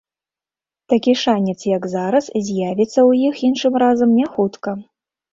Такі 0.93 1.11
шанец, 1.23 1.57
як 1.77 1.83
зараз, 1.95 2.29
з'явіцца 2.47 2.93
ў 3.09 3.27
іх 3.27 3.43
іншым 3.49 3.77
разам 3.83 4.09
не 4.19 4.25
хутка. 4.33 4.69